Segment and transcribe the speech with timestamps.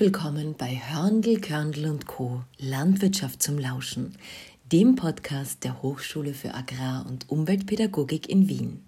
[0.00, 2.44] Willkommen bei Hörndl, Körndl und Co.
[2.58, 4.14] Landwirtschaft zum Lauschen,
[4.70, 8.84] dem Podcast der Hochschule für Agrar- und Umweltpädagogik in Wien.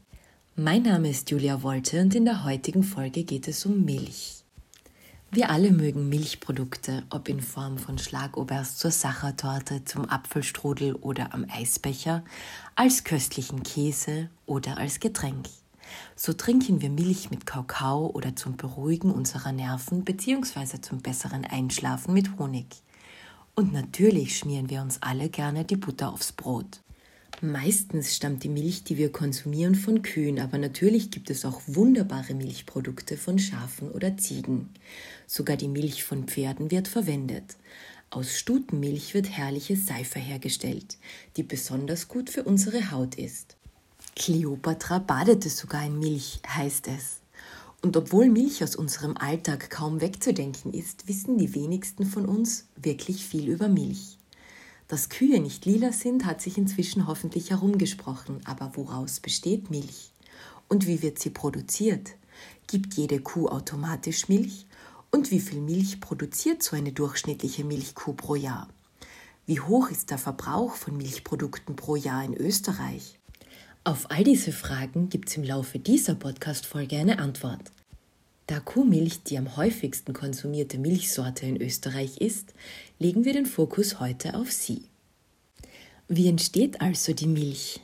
[0.54, 4.44] Mein Name ist Julia Wolte und in der heutigen Folge geht es um Milch.
[5.32, 11.44] Wir alle mögen Milchprodukte, ob in Form von Schlagoberst zur Sachertorte, zum Apfelstrudel oder am
[11.50, 12.22] Eisbecher,
[12.76, 15.48] als köstlichen Käse oder als Getränk.
[16.16, 20.80] So trinken wir Milch mit Kakao oder zum Beruhigen unserer Nerven bzw.
[20.80, 22.66] zum besseren Einschlafen mit Honig.
[23.54, 26.80] Und natürlich schmieren wir uns alle gerne die Butter aufs Brot.
[27.42, 32.34] Meistens stammt die Milch, die wir konsumieren, von Kühen, aber natürlich gibt es auch wunderbare
[32.34, 34.68] Milchprodukte von Schafen oder Ziegen.
[35.26, 37.56] Sogar die Milch von Pferden wird verwendet.
[38.10, 40.98] Aus Stutenmilch wird herrliche Seife hergestellt,
[41.36, 43.56] die besonders gut für unsere Haut ist.
[44.16, 47.20] Kleopatra badete sogar in Milch, heißt es.
[47.82, 53.24] Und obwohl Milch aus unserem Alltag kaum wegzudenken ist, wissen die wenigsten von uns wirklich
[53.24, 54.18] viel über Milch.
[54.88, 60.10] Dass Kühe nicht lila sind, hat sich inzwischen hoffentlich herumgesprochen, aber woraus besteht Milch?
[60.68, 62.16] Und wie wird sie produziert?
[62.66, 64.66] Gibt jede Kuh automatisch Milch?
[65.12, 68.68] Und wie viel Milch produziert so eine durchschnittliche Milchkuh pro Jahr?
[69.46, 73.19] Wie hoch ist der Verbrauch von Milchprodukten pro Jahr in Österreich?
[73.82, 77.72] Auf all diese Fragen gibt es im Laufe dieser Podcast-Folge eine Antwort.
[78.46, 82.52] Da Kuhmilch die am häufigsten konsumierte Milchsorte in Österreich ist,
[82.98, 84.82] legen wir den Fokus heute auf sie.
[86.08, 87.80] Wie entsteht also die Milch?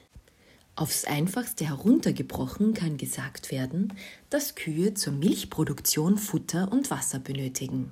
[0.75, 3.95] Aufs einfachste heruntergebrochen kann gesagt werden,
[4.29, 7.91] dass Kühe zur Milchproduktion Futter und Wasser benötigen.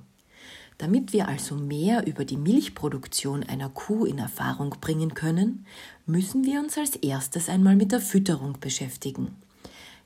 [0.77, 5.65] Damit wir also mehr über die Milchproduktion einer Kuh in Erfahrung bringen können,
[6.05, 9.35] müssen wir uns als erstes einmal mit der Fütterung beschäftigen.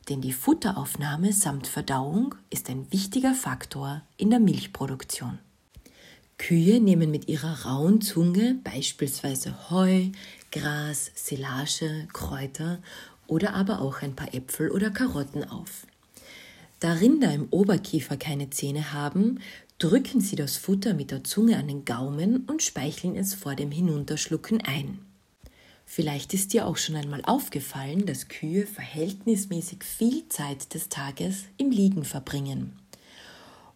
[0.10, 5.40] Denn die Futteraufnahme samt Verdauung ist ein wichtiger Faktor in der Milchproduktion.
[6.38, 10.10] Kühe nehmen mit ihrer rauen Zunge beispielsweise Heu,
[10.52, 12.80] Gras, Silage, Kräuter
[13.28, 15.86] oder aber auch ein paar Äpfel oder Karotten auf.
[16.80, 19.40] Da Rinder im Oberkiefer keine Zähne haben,
[19.80, 23.72] drücken sie das Futter mit der Zunge an den Gaumen und speicheln es vor dem
[23.72, 25.00] Hinunterschlucken ein.
[25.86, 31.72] Vielleicht ist dir auch schon einmal aufgefallen, dass Kühe verhältnismäßig viel Zeit des Tages im
[31.72, 32.74] Liegen verbringen.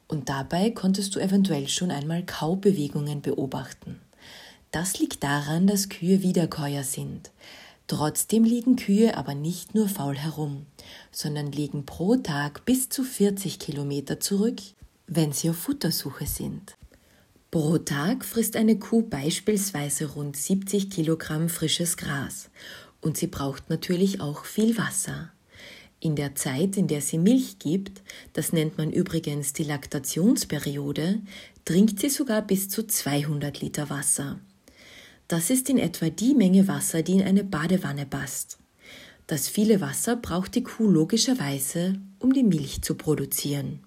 [0.09, 4.00] Und dabei konntest du eventuell schon einmal Kaubewegungen beobachten.
[4.72, 7.31] Das liegt daran, dass Kühe Wiederkäuer sind.
[7.88, 10.66] Trotzdem liegen Kühe aber nicht nur faul herum,
[11.12, 14.59] sondern legen pro Tag bis zu 40 Kilometer zurück
[15.08, 16.75] wenn sie auf Futtersuche sind.
[17.52, 22.50] Pro Tag frisst eine Kuh beispielsweise rund 70 Kilogramm frisches Gras
[23.02, 25.31] und sie braucht natürlich auch viel Wasser.
[26.00, 28.02] In der Zeit, in der sie Milch gibt,
[28.34, 31.22] das nennt man übrigens die Laktationsperiode,
[31.64, 34.40] trinkt sie sogar bis zu 200 Liter Wasser.
[35.28, 38.58] Das ist in etwa die Menge Wasser, die in eine Badewanne passt.
[39.28, 43.80] Das viele Wasser braucht die Kuh logischerweise, um die Milch zu produzieren.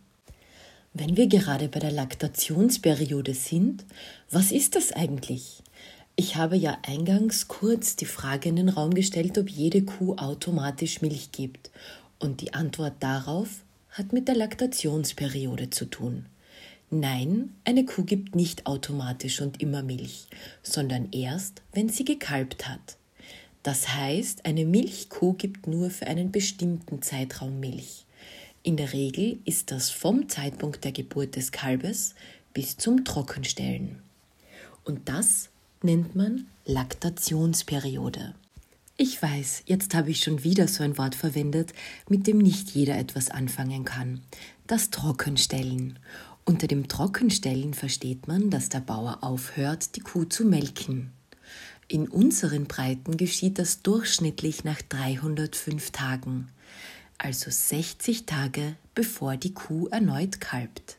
[0.98, 3.84] Wenn wir gerade bei der Laktationsperiode sind,
[4.30, 5.62] was ist das eigentlich?
[6.16, 11.02] Ich habe ja eingangs kurz die Frage in den Raum gestellt, ob jede Kuh automatisch
[11.02, 11.70] Milch gibt.
[12.18, 16.24] Und die Antwort darauf hat mit der Laktationsperiode zu tun.
[16.88, 20.28] Nein, eine Kuh gibt nicht automatisch und immer Milch,
[20.62, 22.96] sondern erst, wenn sie gekalbt hat.
[23.62, 28.05] Das heißt, eine Milchkuh gibt nur für einen bestimmten Zeitraum Milch.
[28.66, 32.16] In der Regel ist das vom Zeitpunkt der Geburt des Kalbes
[32.52, 34.00] bis zum Trockenstellen.
[34.82, 35.50] Und das
[35.82, 38.34] nennt man Laktationsperiode.
[38.96, 41.74] Ich weiß, jetzt habe ich schon wieder so ein Wort verwendet,
[42.08, 44.20] mit dem nicht jeder etwas anfangen kann.
[44.66, 46.00] Das Trockenstellen.
[46.44, 51.12] Unter dem Trockenstellen versteht man, dass der Bauer aufhört, die Kuh zu melken.
[51.86, 56.48] In unseren Breiten geschieht das durchschnittlich nach 305 Tagen
[57.18, 60.96] also 60 Tage bevor die Kuh erneut kalbt.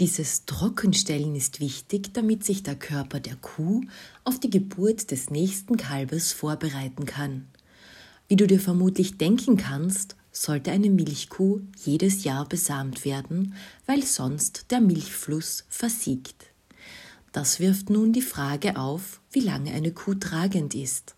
[0.00, 3.82] Dieses Trockenstellen ist wichtig, damit sich der Körper der Kuh
[4.24, 7.48] auf die Geburt des nächsten Kalbes vorbereiten kann.
[8.26, 13.54] Wie du dir vermutlich denken kannst, sollte eine Milchkuh jedes Jahr besamt werden,
[13.86, 16.46] weil sonst der Milchfluss versiegt.
[17.32, 21.14] Das wirft nun die Frage auf, wie lange eine Kuh tragend ist.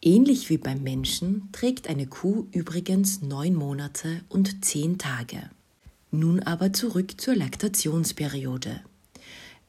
[0.00, 5.50] Ähnlich wie beim Menschen trägt eine Kuh übrigens neun Monate und zehn Tage.
[6.12, 8.80] Nun aber zurück zur Laktationsperiode.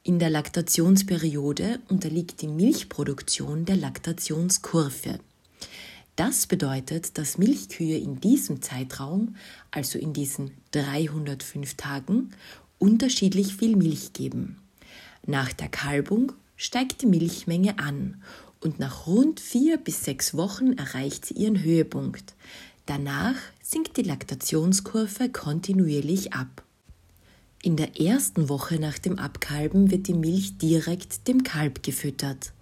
[0.04, 5.18] In der Laktationsperiode unterliegt die Milchproduktion der Laktationskurve.
[6.14, 9.34] Das bedeutet, dass Milchkühe in diesem Zeitraum,
[9.72, 12.30] also in diesen 305 Tagen,
[12.78, 14.58] unterschiedlich viel Milch geben.
[15.26, 18.22] Nach der Kalbung steigt die Milchmenge an
[18.60, 22.34] und nach rund vier bis sechs Wochen erreicht sie ihren Höhepunkt.
[22.86, 26.62] Danach sinkt die Laktationskurve kontinuierlich ab.
[27.62, 32.52] In der ersten Woche nach dem Abkalben wird die Milch direkt dem Kalb gefüttert.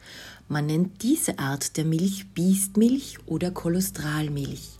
[0.48, 4.70] Man nennt diese Art der Milch Biestmilch oder Kolostralmilch.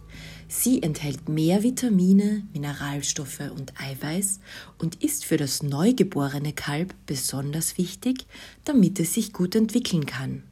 [0.48, 4.40] Sie enthält mehr Vitamine, Mineralstoffe und Eiweiß
[4.78, 8.26] und ist für das neugeborene Kalb besonders wichtig,
[8.64, 10.42] damit es sich gut entwickeln kann.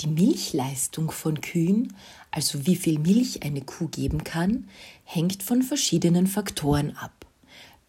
[0.00, 1.94] Die Milchleistung von Kühen,
[2.30, 4.68] also wie viel Milch eine Kuh geben kann,
[5.04, 7.20] hängt von verschiedenen Faktoren ab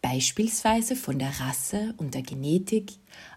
[0.02, 2.92] beispielsweise von der Rasse und der Genetik,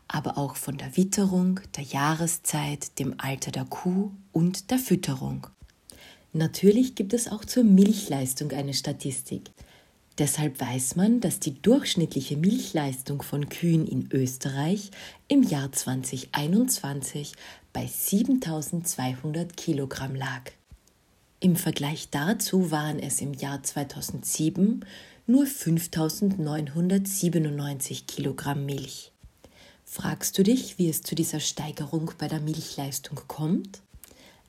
[0.07, 5.47] aber auch von der Witterung, der Jahreszeit, dem Alter der Kuh und der Fütterung.
[6.33, 9.51] Natürlich gibt es auch zur Milchleistung eine Statistik.
[10.17, 14.91] Deshalb weiß man, dass die durchschnittliche Milchleistung von Kühen in Österreich
[15.27, 17.33] im Jahr 2021
[17.75, 20.43] bei 7200 Kilogramm lag.
[21.41, 24.85] Im Vergleich dazu waren es im Jahr 2007
[25.27, 29.11] nur 5997 Kilogramm Milch.
[29.83, 33.81] Fragst du dich, wie es zu dieser Steigerung bei der Milchleistung kommt?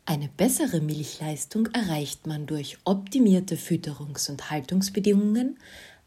[0.04, 5.58] Eine bessere Milchleistung erreicht man durch optimierte Fütterungs- und Haltungsbedingungen,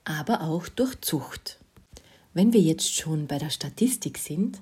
[0.06, 1.59] aber auch durch Zucht.
[2.40, 4.62] Wenn wir jetzt schon bei der Statistik sind,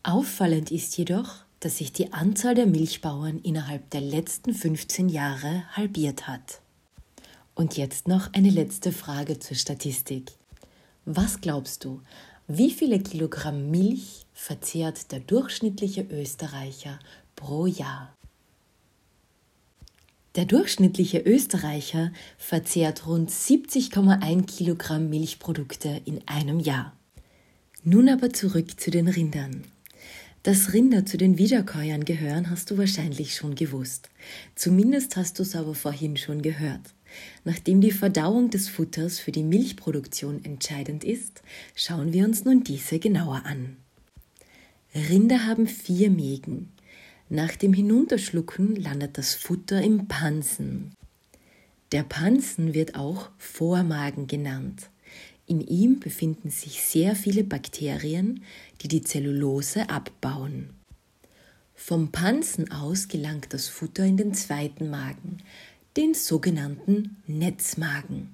[0.02, 6.28] Auffallend ist jedoch, dass sich die Anzahl der Milchbauern innerhalb der letzten 15 Jahre halbiert
[6.28, 6.62] hat.
[7.58, 10.34] Und jetzt noch eine letzte Frage zur Statistik.
[11.06, 12.02] Was glaubst du,
[12.48, 17.00] wie viele Kilogramm Milch verzehrt der durchschnittliche Österreicher
[17.36, 18.14] pro Jahr?
[20.36, 26.96] Der durchschnittliche Österreicher verzehrt rund 70,1 Kilogramm Milchprodukte in einem Jahr.
[27.84, 29.64] Nun aber zurück zu den Rindern.
[30.44, 34.12] Dass Rinder zu den Wiederkäuern gehören, hast du wahrscheinlich schon gewusst.
[34.54, 36.94] Zumindest hast du es aber vorhin schon gehört.
[37.44, 41.42] Nachdem die Verdauung des Futters für die Milchproduktion entscheidend ist,
[41.76, 43.78] schauen wir uns nun diese genauer an.
[44.94, 46.72] Rinder haben vier Mägen.
[47.30, 50.94] Nach dem Hinunterschlucken landet das Futter im Pansen.
[51.92, 54.90] Der Pansen wird auch Vormagen genannt.
[55.46, 58.44] In ihm befinden sich sehr viele Bakterien,
[58.82, 60.72] die die Zellulose abbauen.
[61.74, 65.38] Vom Pansen aus gelangt das Futter in den zweiten Magen,
[65.98, 68.30] den sogenannten Netzmagen.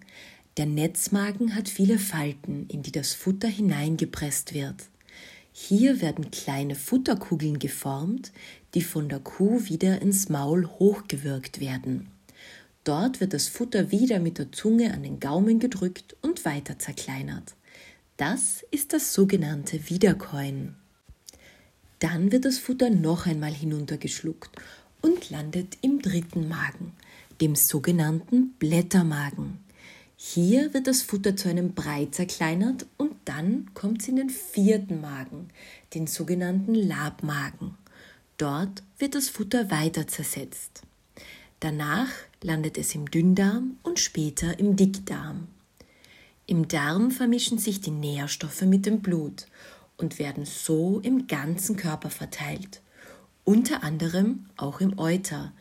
[0.58, 4.76] Der Netzmagen hat viele Falten, in die das Futter hineingepresst wird.
[5.54, 8.34] Hier werden kleine Futterkugeln geformt,
[8.74, 12.10] die von der Kuh wieder ins Maul hochgewirkt werden.
[12.84, 17.56] Dort wird das Futter wieder mit der Zunge an den Gaumen gedrückt und weiter zerkleinert.
[18.18, 20.76] Das ist das sogenannte Wiederkäuen.
[22.00, 24.52] Dann wird das Futter noch einmal hinuntergeschluckt
[25.02, 26.92] und landet im dritten Magen,
[27.42, 29.60] dem sogenannten Blättermagen.
[30.16, 35.02] Hier wird das Futter zu einem Brei zerkleinert und dann kommt es in den vierten
[35.02, 35.50] Magen,
[35.94, 37.76] den sogenannten Labmagen.
[38.38, 40.82] Dort wird das Futter weiter zersetzt.
[41.60, 42.10] Danach
[42.42, 45.48] landet es im Dünndarm und später im Dickdarm.
[46.46, 49.48] Im Darm vermischen sich die Nährstoffe mit dem Blut
[49.98, 52.82] und werden so im ganzen Körper verteilt,
[53.46, 55.54] unter anderem auch im Euter,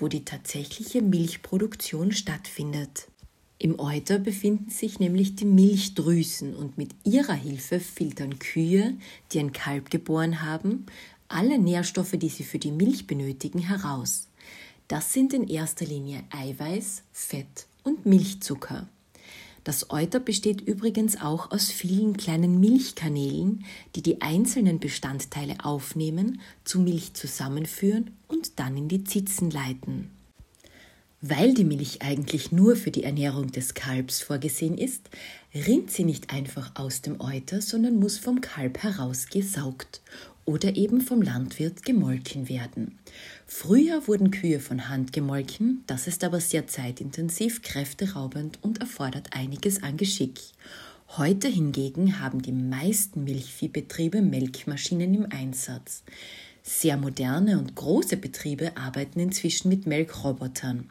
[0.00, 3.08] wo die tatsächliche Milchproduktion stattfindet.
[3.58, 8.96] Im Euter befinden sich nämlich die Milchdrüsen und mit ihrer Hilfe filtern Kühe,
[9.32, 10.86] die ein Kalb geboren haben,
[11.26, 14.28] alle Nährstoffe, die sie für die Milch benötigen, heraus.
[14.86, 18.88] Das sind in erster Linie Eiweiß, Fett und Milchzucker.
[19.68, 26.80] Das Euter besteht übrigens auch aus vielen kleinen Milchkanälen, die die einzelnen Bestandteile aufnehmen, zu
[26.80, 30.08] Milch zusammenführen und dann in die Zitzen leiten.
[31.20, 35.10] Weil die Milch eigentlich nur für die Ernährung des Kalbs vorgesehen ist,
[35.54, 40.00] rinnt sie nicht einfach aus dem Euter, sondern muss vom Kalb herausgesaugt
[40.46, 42.98] oder eben vom Landwirt gemolken werden.
[43.50, 49.82] Früher wurden Kühe von Hand gemolken, das ist aber sehr zeitintensiv, kräfteraubend und erfordert einiges
[49.82, 50.38] an Geschick.
[51.16, 56.04] Heute hingegen haben die meisten Milchviehbetriebe Melkmaschinen im Einsatz.
[56.62, 60.90] Sehr moderne und große Betriebe arbeiten inzwischen mit Melkrobotern.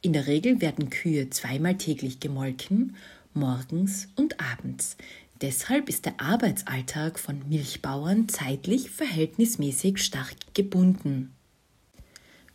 [0.00, 2.94] In der Regel werden Kühe zweimal täglich gemolken,
[3.34, 4.96] morgens und abends.
[5.40, 11.34] Deshalb ist der Arbeitsalltag von Milchbauern zeitlich verhältnismäßig stark gebunden.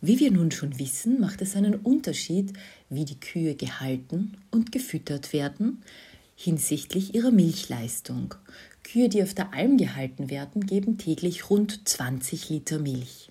[0.06, 2.52] Wie wir nun schon wissen, macht es einen Unterschied,
[2.90, 5.82] wie die Kühe gehalten und gefüttert werden
[6.36, 8.34] hinsichtlich ihrer Milchleistung.
[8.82, 13.30] Kühe, die auf der Alm gehalten werden, geben täglich rund 20 Liter Milch.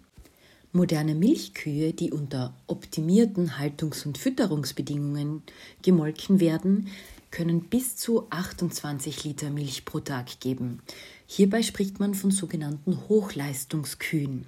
[0.71, 5.43] Moderne Milchkühe, die unter optimierten Haltungs- und Fütterungsbedingungen
[5.83, 6.87] gemolken werden,
[7.29, 10.79] können bis zu 28 Liter Milch pro Tag geben.
[11.27, 14.47] Hierbei spricht man von sogenannten Hochleistungskühen.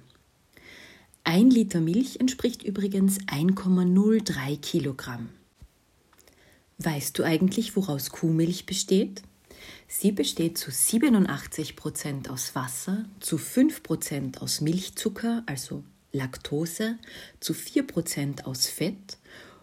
[1.28, 5.28] Ein Liter Milch entspricht übrigens 1,03 Kilogramm.
[6.78, 9.22] Weißt du eigentlich, woraus Kuhmilch besteht?
[9.88, 16.96] Sie besteht zu 87 Prozent aus Wasser, zu 5 Prozent aus Milchzucker, also Laktose,
[17.40, 19.18] zu 4 Prozent aus Fett,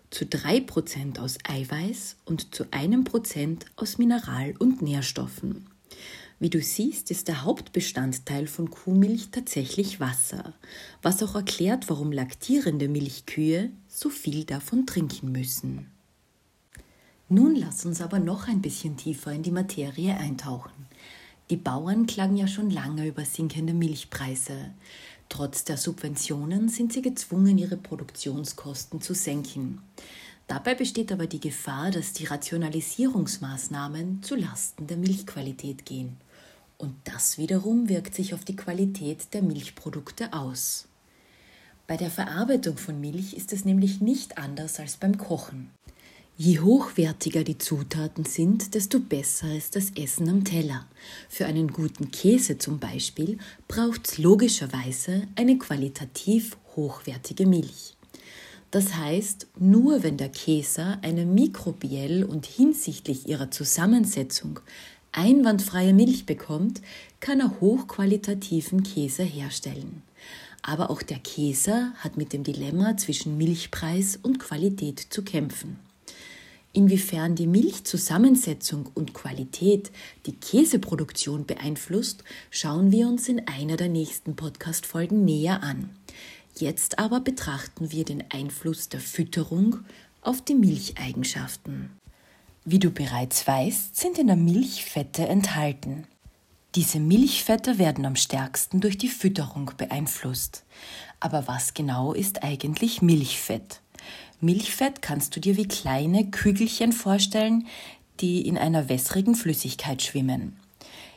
[0.10, 5.70] zu 3 Prozent aus Eiweiß und zu einem Prozent aus Mineral- und Nährstoffen.
[6.44, 10.54] Wie du siehst, ist der Hauptbestandteil von Kuhmilch tatsächlich Wasser,
[11.02, 15.90] was auch erklärt, warum laktierende Milchkühe so viel davon trinken müssen.
[17.30, 20.74] Nun lass uns aber noch ein bisschen tiefer in die Materie eintauchen.
[21.50, 24.72] Die Bauern klagen ja schon lange über sinkende Milchpreise.
[25.30, 29.82] Trotz der Subventionen sind sie gezwungen, ihre Produktionskosten zu senken.
[30.48, 36.18] Dabei besteht aber die Gefahr, dass die Rationalisierungsmaßnahmen zu Lasten der Milchqualität gehen.
[36.84, 40.90] Und das wiederum wirkt sich auf die Qualität der Milchprodukte aus.
[41.88, 45.72] Bei der Verarbeitung von Milch ist es nämlich nicht anders als beim Kochen.
[46.36, 50.86] Je hochwertiger die Zutaten sind, desto besser ist das Essen am Teller.
[51.30, 53.38] Für einen guten Käse zum Beispiel
[53.70, 57.96] braucht es logischerweise eine qualitativ hochwertige Milch.
[58.74, 64.62] Das heißt, nur wenn der Käser eine mikrobiell und hinsichtlich ihrer Zusammensetzung
[65.14, 66.82] einwandfreie Milch bekommt,
[67.20, 70.04] kann er hochqualitativen Käse herstellen.
[70.62, 75.80] Aber auch der Käser hat mit dem Dilemma zwischen Milchpreis und Qualität zu kämpfen.
[76.76, 79.92] Inwiefern die Milchzusammensetzung und Qualität
[80.26, 85.92] die Käseproduktion beeinflusst, schauen wir uns in einer der nächsten Podcast-Folgen näher an.
[86.58, 89.80] Jetzt aber betrachten wir den Einfluss der Fütterung
[90.22, 91.92] auf die Milcheigenschaften.
[92.66, 96.08] Wie du bereits weißt, sind in der Milch Fette enthalten.
[96.76, 100.64] Diese Milchfette werden am stärksten durch die Fütterung beeinflusst.
[101.20, 103.82] Aber was genau ist eigentlich Milchfett?
[104.40, 107.68] Milchfett kannst du dir wie kleine Kügelchen vorstellen,
[108.22, 110.58] die in einer wässrigen Flüssigkeit schwimmen.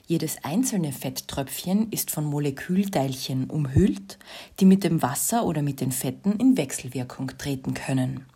[0.07, 4.19] Jedes einzelne Fetttröpfchen ist von Molekülteilchen umhüllt,
[4.61, 8.27] die mit dem Wasser oder mit den Fetten in Wechselwirkung treten können.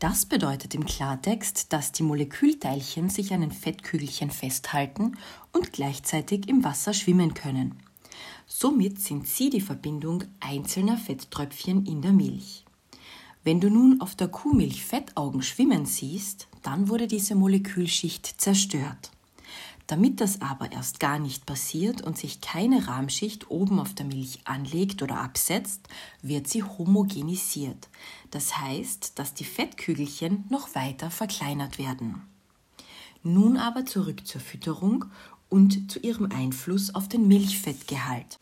[0.00, 5.18] Das bedeutet im Klartext, dass die Molekülteilchen sich an den Fettkügelchen festhalten
[5.52, 7.74] und gleichzeitig im Wasser schwimmen können.
[8.46, 12.64] Somit sind sie die Verbindung einzelner Fetttröpfchen in der Milch.
[13.44, 19.10] Wenn du nun auf der Kuhmilch Fettaugen schwimmen siehst, dann wurde diese Molekülschicht zerstört.
[19.90, 24.38] Damit das aber erst gar nicht passiert und sich keine Rahmschicht oben auf der Milch
[24.44, 25.80] anlegt oder absetzt,
[26.22, 27.88] wird sie homogenisiert.
[28.30, 32.22] Das heißt, dass die Fettkügelchen noch weiter verkleinert werden.
[33.24, 35.06] Nun aber zurück zur Fütterung
[35.48, 38.38] und zu ihrem Einfluss auf den Milchfettgehalt.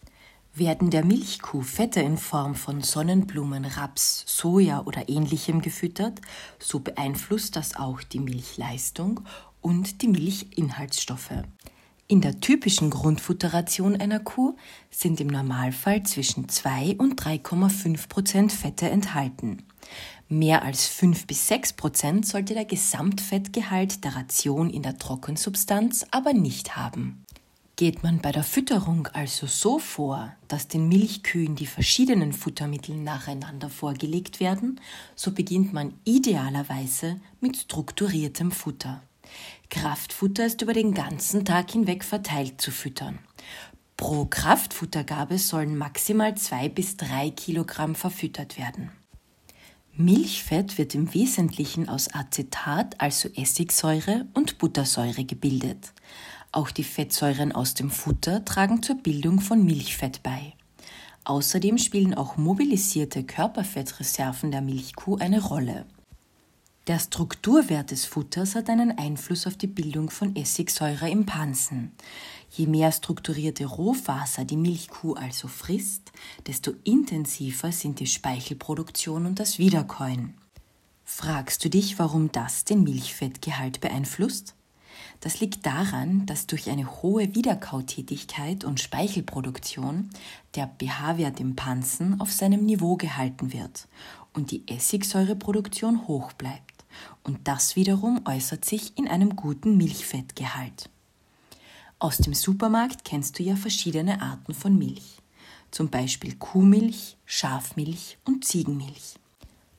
[0.53, 6.21] Werden der Milchkuh Fette in Form von Sonnenblumen, Raps, Soja oder ähnlichem gefüttert,
[6.59, 9.21] so beeinflusst das auch die Milchleistung
[9.61, 11.43] und die Milchinhaltsstoffe.
[12.11, 14.57] In der typischen Grundfutteration einer Kuh
[14.91, 19.65] sind im Normalfall zwischen 2 und 3,5 Prozent Fette enthalten.
[20.31, 26.33] Mehr als 5 bis 6 Prozent sollte der Gesamtfettgehalt der Ration in der Trockensubstanz aber
[26.33, 27.27] nicht haben.
[27.77, 33.71] Geht man bei der Fütterung also so vor, dass den Milchkühen die verschiedenen Futtermittel nacheinander
[33.71, 34.81] vorgelegt werden,
[35.15, 39.03] so beginnt man idealerweise mit strukturiertem Futter.
[39.71, 43.19] Kraftfutter ist über den ganzen Tag hinweg verteilt zu füttern.
[43.97, 48.91] Pro Kraftfuttergabe sollen maximal zwei bis drei Kilogramm verfüttert werden.
[49.95, 55.93] Milchfett wird im Wesentlichen aus Acetat, also Essigsäure und Buttersäure gebildet.
[56.53, 60.55] Auch die Fettsäuren aus dem Futter tragen zur Bildung von Milchfett bei.
[61.25, 65.85] Außerdem spielen auch mobilisierte Körperfettreserven der Milchkuh eine Rolle.
[66.89, 71.93] Der Strukturwert des Futters hat einen Einfluss auf die Bildung von Essigsäure im Pansen.
[72.51, 76.13] Je mehr strukturierte Rohfaser die Milchkuh also frisst,
[76.47, 80.33] desto intensiver sind die Speichelproduktion und das Wiederkäuen.
[81.05, 84.55] Fragst du dich, warum das den Milchfettgehalt beeinflusst?
[85.21, 90.09] Das liegt daran, dass durch eine hohe Wiederkautätigkeit und Speichelproduktion
[90.55, 93.89] der pH-Wert im Pansen auf seinem Niveau gehalten wird
[94.33, 96.68] und die Essigsäureproduktion hoch bleibt.
[97.23, 100.91] Und das wiederum äußert sich in einem guten Milchfettgehalt.
[101.99, 105.19] Aus dem Supermarkt kennst du ja verschiedene Arten von Milch,
[105.71, 109.17] zum Beispiel Kuhmilch, Schafmilch und Ziegenmilch.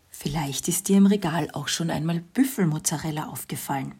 [0.10, 3.96] Vielleicht ist dir im Regal auch schon einmal Büffelmozzarella aufgefallen.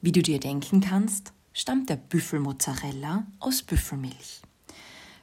[0.00, 4.42] Wie du dir denken kannst, stammt der Büffelmozzarella aus Büffelmilch.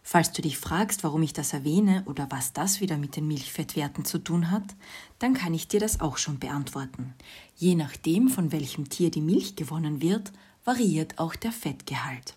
[0.03, 4.03] Falls du dich fragst, warum ich das erwähne oder was das wieder mit den Milchfettwerten
[4.03, 4.75] zu tun hat,
[5.19, 7.13] dann kann ich dir das auch schon beantworten.
[7.55, 10.33] Je nachdem, von welchem Tier die Milch gewonnen wird,
[10.65, 12.35] variiert auch der Fettgehalt.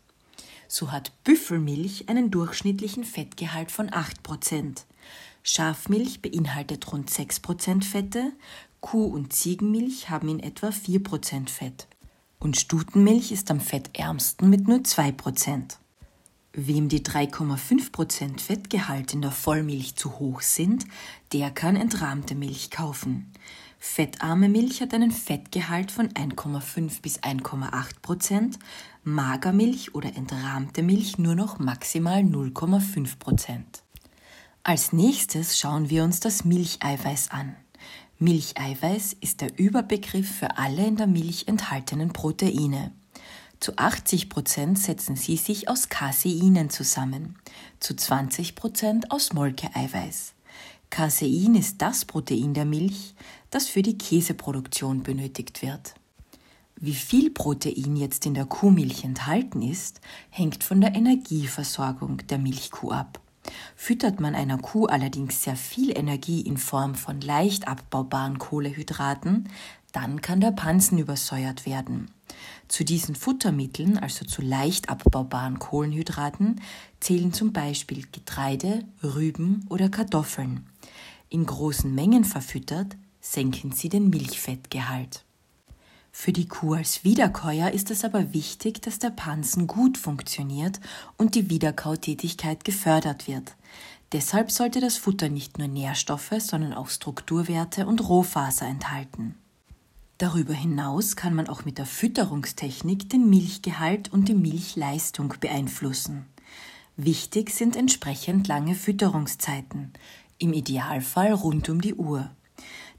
[0.68, 4.84] So hat Büffelmilch einen durchschnittlichen Fettgehalt von 8%.
[5.42, 8.32] Schafmilch beinhaltet rund 6% Fette,
[8.80, 11.88] Kuh- und Ziegenmilch haben in etwa 4% Fett
[12.38, 15.78] und Stutenmilch ist am fettärmsten mit nur 2%.
[16.58, 20.86] Wem die 3,5% Fettgehalt in der Vollmilch zu hoch sind,
[21.34, 23.30] der kann entrahmte Milch kaufen.
[23.78, 28.58] Fettarme Milch hat einen Fettgehalt von 1,5 bis 1,8%
[29.04, 33.62] Magermilch oder entrahmte Milch nur noch maximal 0,5%
[34.62, 37.54] Als nächstes schauen wir uns das Milcheiweiß an.
[38.18, 42.92] Milcheiweiß ist der Überbegriff für alle in der Milch enthaltenen Proteine.
[43.60, 47.38] Zu 80 Prozent setzen sie sich aus Caseinen zusammen,
[47.80, 50.34] zu 20 Prozent aus Molkeeiweiß.
[50.90, 53.14] Casein ist das Protein der Milch,
[53.50, 55.94] das für die Käseproduktion benötigt wird.
[56.78, 62.92] Wie viel Protein jetzt in der Kuhmilch enthalten ist, hängt von der Energieversorgung der Milchkuh
[62.92, 63.20] ab.
[63.74, 69.48] Füttert man einer Kuh allerdings sehr viel Energie in Form von leicht abbaubaren Kohlehydraten,
[69.92, 72.10] dann kann der Pansen übersäuert werden.
[72.68, 76.60] Zu diesen Futtermitteln, also zu leicht abbaubaren Kohlenhydraten,
[77.00, 80.66] zählen zum Beispiel Getreide, Rüben oder Kartoffeln.
[81.28, 85.24] In großen Mengen verfüttert, senken sie den Milchfettgehalt.
[86.12, 90.80] Für die Kuh als Wiederkäuer ist es aber wichtig, dass der Pansen gut funktioniert
[91.18, 93.54] und die Wiederkautätigkeit gefördert wird.
[94.12, 99.34] Deshalb sollte das Futter nicht nur Nährstoffe, sondern auch Strukturwerte und Rohfaser enthalten.
[100.18, 106.24] Darüber hinaus kann man auch mit der Fütterungstechnik den Milchgehalt und die Milchleistung beeinflussen.
[106.96, 109.92] Wichtig sind entsprechend lange Fütterungszeiten,
[110.38, 112.30] im Idealfall rund um die Uhr.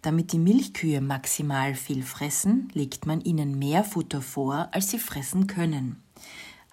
[0.03, 5.47] Damit die Milchkühe maximal viel fressen, legt man ihnen mehr Futter vor, als sie fressen
[5.47, 6.03] können.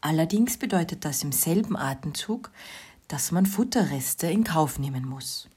[0.02, 2.50] Allerdings bedeutet das im selben Atemzug,
[3.08, 5.48] dass man Futterreste in Kauf nehmen muss.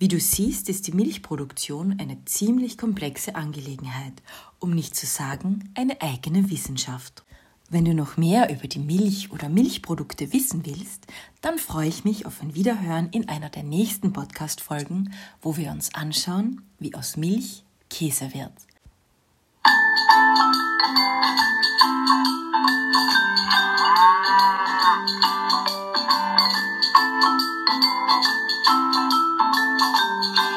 [0.00, 4.14] Wie du siehst, ist die Milchproduktion eine ziemlich komplexe Angelegenheit,
[4.58, 7.22] um nicht zu sagen eine eigene Wissenschaft.
[7.68, 11.06] Wenn du noch mehr über die Milch oder Milchprodukte wissen willst,
[11.42, 15.94] dann freue ich mich auf ein Wiederhören in einer der nächsten Podcast-Folgen, wo wir uns
[15.94, 18.54] anschauen, wie aus Milch Käse wird.
[19.62, 20.38] Thank
[29.24, 29.29] you.
[29.52, 30.49] Thank you.